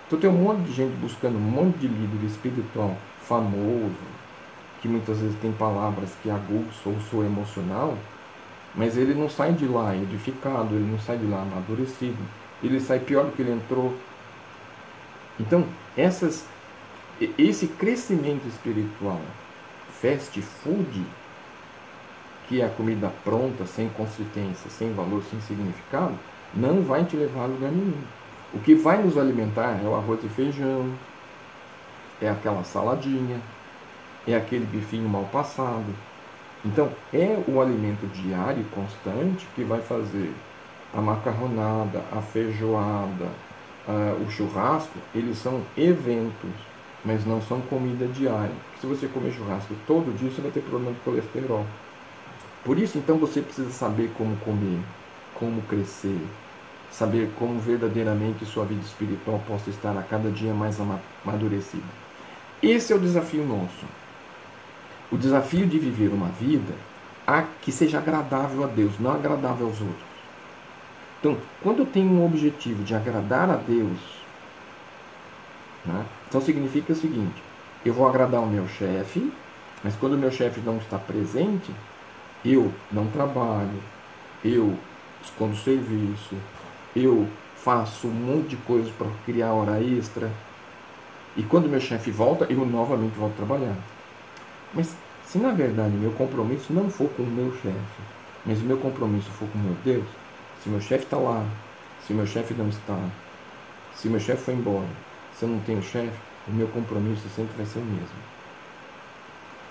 [0.06, 3.94] Então tem um monte de gente buscando um monte de líder espiritual famoso,
[4.80, 7.96] que muitas vezes tem palavras que aguçam o seu emocional,
[8.74, 12.18] mas ele não sai de lá edificado, ele não sai de lá amadurecido,
[12.62, 13.94] ele sai pior do que ele entrou.
[15.38, 15.64] Então,
[15.96, 16.46] essas,
[17.38, 19.20] esse crescimento espiritual,
[20.00, 21.04] fast food,
[22.48, 26.14] que é a comida pronta, sem consistência, sem valor, sem significado,
[26.54, 28.00] não vai te levar a lugar nenhum.
[28.54, 30.90] O que vai nos alimentar é o arroz e feijão,
[32.22, 33.40] é aquela saladinha,
[34.26, 35.94] é aquele bifinho mal passado.
[36.64, 40.32] Então, é o alimento diário constante que vai fazer
[40.94, 43.28] a macarronada, a feijoada,
[43.86, 46.50] uh, o churrasco, eles são eventos,
[47.04, 48.54] mas não são comida diária.
[48.80, 51.66] Se você comer churrasco todo dia, você vai ter problema de colesterol.
[52.64, 54.80] Por isso, então, você precisa saber como comer,
[55.34, 56.20] como crescer,
[56.90, 60.78] saber como verdadeiramente sua vida espiritual possa estar a cada dia mais
[61.24, 61.86] amadurecida.
[62.62, 63.86] Esse é o desafio nosso
[65.10, 66.74] o desafio de viver uma vida
[67.60, 70.08] que seja agradável a Deus, não agradável aos outros.
[71.20, 73.98] Então, quando eu tenho um objetivo de agradar a Deus,
[75.84, 77.42] né, então significa o seguinte:
[77.84, 79.32] eu vou agradar o meu chefe,
[79.82, 81.72] mas quando o meu chefe não está presente,
[82.44, 83.82] eu não trabalho,
[84.44, 84.76] eu
[85.22, 86.36] escondo serviço,
[86.94, 90.30] eu faço um monte de coisas para criar hora extra.
[91.36, 93.76] E quando meu chefe volta, eu novamente volto a trabalhar.
[94.74, 98.02] Mas se na verdade meu compromisso não for com o meu chefe,
[98.44, 100.06] mas o meu compromisso for com o meu Deus,
[100.62, 101.44] se meu chefe está lá,
[102.06, 102.98] se meu chefe não está,
[103.94, 104.88] se meu chefe foi embora,
[105.38, 108.18] se eu não tenho chefe, o meu compromisso sempre vai ser o mesmo.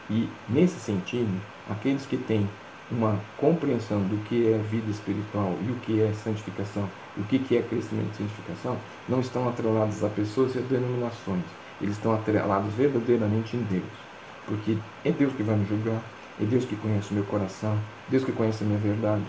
[0.09, 2.47] E nesse sentido, aqueles que têm
[2.89, 7.61] uma compreensão do que é vida espiritual e o que é santificação, o que é
[7.61, 8.77] crescimento e santificação,
[9.09, 11.43] não estão atrelados a pessoas e a denominações.
[11.81, 14.07] Eles estão atrelados verdadeiramente em Deus
[14.47, 16.01] porque é Deus que vai me julgar,
[16.39, 19.25] é Deus que conhece o meu coração, Deus que conhece a minha verdade.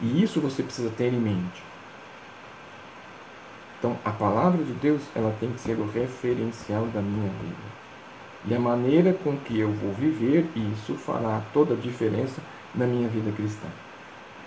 [0.00, 1.62] E isso você precisa ter em mente.
[3.78, 7.74] Então, a palavra de Deus, ela tem que ser o referencial da minha vida.
[8.46, 12.40] E a maneira com que eu vou viver, isso fará toda a diferença
[12.74, 13.68] na minha vida cristã.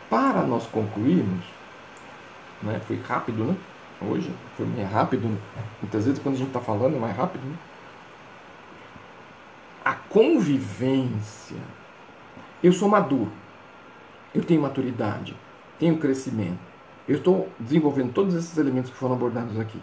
[0.09, 1.45] Para nós concluirmos,
[2.61, 3.55] né, foi rápido, né?
[4.01, 5.27] Hoje foi meio rápido.
[5.27, 5.37] Né?
[5.81, 7.55] Muitas vezes quando a gente está falando é mais rápido, né?
[9.87, 11.55] a convivência.
[12.61, 13.31] Eu sou maduro,
[14.35, 15.33] eu tenho maturidade,
[15.79, 16.66] tenho crescimento.
[17.07, 19.81] Eu estou desenvolvendo todos esses elementos que foram abordados aqui.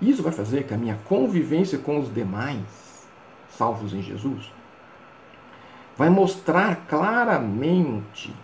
[0.00, 3.06] Isso vai fazer que a minha convivência com os demais,
[3.48, 4.50] salvos em Jesus,
[5.96, 8.34] vai mostrar claramente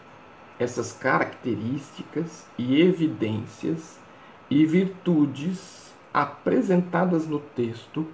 [0.58, 3.98] essas características e evidências
[4.50, 8.06] e virtudes apresentadas no texto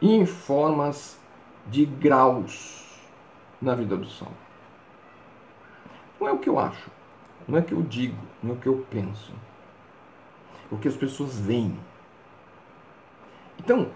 [0.00, 1.18] em formas
[1.66, 2.84] de graus
[3.60, 4.34] na vida do salvo.
[6.20, 6.90] Não é o que eu acho,
[7.48, 9.32] não é que eu digo, não é o que eu penso.
[10.70, 11.74] É o que as pessoas veem.
[13.58, 13.90] Então,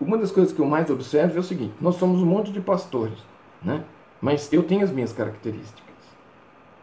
[0.00, 2.60] uma das coisas que eu mais observo é o seguinte: nós somos um monte de
[2.60, 3.18] pastores,
[3.62, 3.84] né?
[4.20, 5.84] mas eu tenho as minhas características.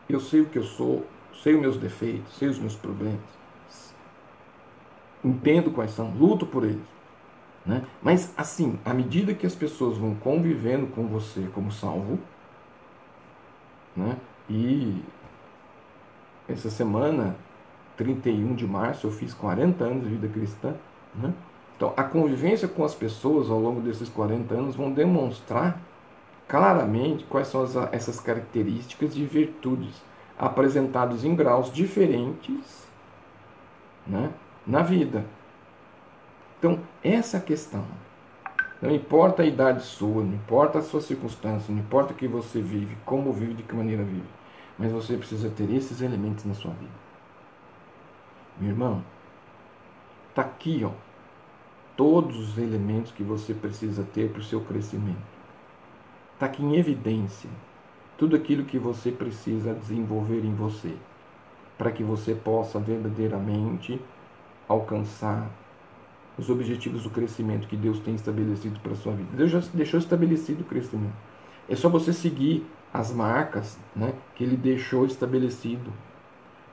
[0.08, 1.06] Eu sei o que eu sou,
[1.44, 3.20] sei os meus defeitos, sei os meus problemas,
[5.24, 6.98] entendo quais são, luto por eles.
[7.66, 7.84] Né?
[8.02, 12.18] Mas, assim, à medida que as pessoas vão convivendo com você como salvo,
[13.94, 14.16] né?
[14.50, 15.04] e
[16.48, 17.36] essa semana,
[17.98, 20.74] 31 de março, eu fiz 40 anos de vida cristã.
[21.16, 21.34] Né?
[21.76, 25.80] Então, a convivência com as pessoas ao longo desses 40 anos vão demonstrar
[26.48, 30.02] claramente quais são as, essas características de virtudes
[30.40, 32.88] apresentados em graus diferentes
[34.06, 34.32] né,
[34.66, 35.26] na vida.
[36.58, 37.84] Então, essa é questão.
[38.82, 42.62] Não importa a idade sua, não importa a sua circunstância, não importa o que você
[42.62, 44.28] vive, como vive, de que maneira vive.
[44.78, 46.92] Mas você precisa ter esses elementos na sua vida.
[48.60, 49.04] Meu irmão,
[50.30, 50.92] está aqui, ó,
[51.96, 55.38] todos os elementos que você precisa ter para o seu crescimento.
[56.34, 57.50] Está aqui em evidência
[58.18, 60.94] tudo aquilo que você precisa desenvolver em você,
[61.78, 64.02] para que você possa verdadeiramente
[64.68, 65.50] alcançar
[66.38, 69.30] os objetivos do crescimento que Deus tem estabelecido para a sua vida.
[69.36, 71.16] Deus já deixou estabelecido o crescimento.
[71.70, 75.92] É só você seguir as marcas né, que Ele deixou estabelecido.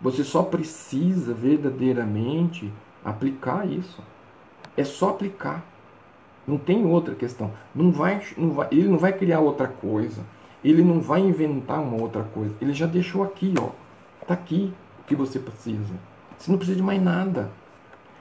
[0.01, 2.73] Você só precisa verdadeiramente
[3.05, 4.03] aplicar isso.
[4.77, 5.65] É só aplicar.
[6.47, 7.53] Não tem outra questão.
[7.75, 10.23] Não vai, não vai, ele não vai criar outra coisa.
[10.63, 12.55] Ele não vai inventar uma outra coisa.
[12.61, 13.71] Ele já deixou aqui, ó.
[14.21, 15.95] Está aqui o que você precisa.
[16.37, 17.51] Você não precisa de mais nada.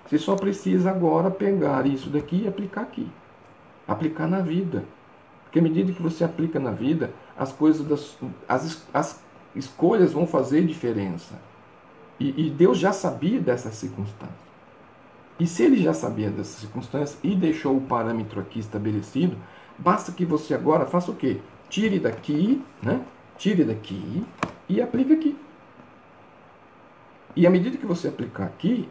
[0.05, 3.09] Você só precisa agora pegar isso daqui e aplicar aqui.
[3.87, 4.83] Aplicar na vida.
[5.53, 8.17] Porque à medida que você aplica na vida, as coisas das,
[8.49, 9.23] as, as
[9.55, 11.39] escolhas vão fazer diferença.
[12.19, 14.33] E, e Deus já sabia dessa circunstância.
[15.39, 19.37] E se ele já sabia dessa circunstância e deixou o parâmetro aqui estabelecido,
[19.77, 21.39] basta que você agora faça o quê?
[21.69, 23.05] Tire daqui, né?
[23.37, 24.25] Tire daqui
[24.67, 25.37] e aplique aqui.
[27.35, 28.89] E à medida que você aplicar aqui,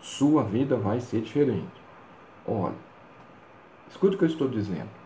[0.00, 1.84] sua vida vai ser diferente.
[2.46, 2.76] Olha,
[3.90, 5.03] escute o que eu estou dizendo.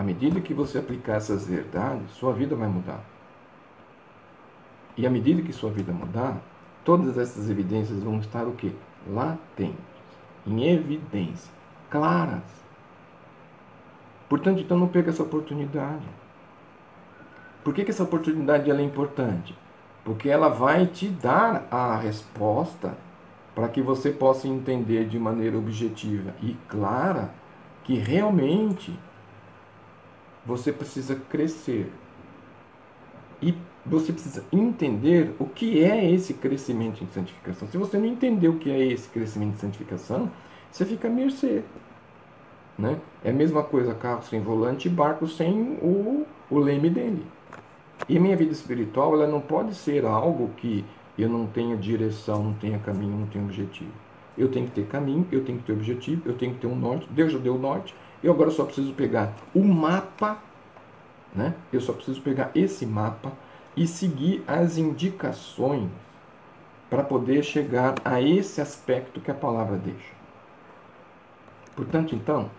[0.00, 3.04] À medida que você aplicar essas verdades, sua vida vai mudar.
[4.96, 6.40] E à medida que sua vida mudar,
[6.82, 8.72] todas essas evidências vão estar o quê?
[9.06, 9.76] Latentes,
[10.46, 11.52] em evidência,
[11.90, 12.40] claras.
[14.26, 16.08] Portanto, então não perca essa oportunidade.
[17.62, 19.54] Por que, que essa oportunidade é importante?
[20.02, 22.96] Porque ela vai te dar a resposta
[23.54, 27.34] para que você possa entender de maneira objetiva e clara
[27.84, 28.98] que realmente
[30.50, 31.90] você precisa crescer.
[33.40, 33.54] E
[33.86, 37.68] você precisa entender o que é esse crescimento em santificação.
[37.68, 40.30] Se você não entender o que é esse crescimento em santificação,
[40.70, 41.62] você fica a mercê.
[42.76, 42.98] Né?
[43.24, 47.24] É a mesma coisa carro sem volante e barco sem o, o leme dele.
[48.08, 50.84] E minha vida espiritual ela não pode ser algo que
[51.16, 53.92] eu não tenha direção, não tenha caminho, não tenha objetivo.
[54.36, 56.76] Eu tenho que ter caminho, eu tenho que ter objetivo, eu tenho que ter um
[56.76, 57.06] norte.
[57.10, 57.94] Deus já deu o norte.
[58.22, 60.38] Eu agora só preciso pegar o mapa,
[61.34, 61.54] né?
[61.72, 63.32] Eu só preciso pegar esse mapa
[63.76, 65.90] e seguir as indicações
[66.90, 70.12] para poder chegar a esse aspecto que a palavra deixa.
[71.76, 72.50] Portanto, então,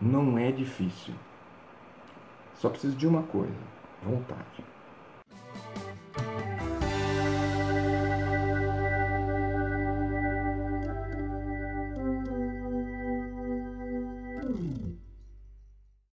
[0.00, 1.12] não é difícil.
[2.54, 3.52] Só preciso de uma coisa:
[4.02, 4.64] vontade.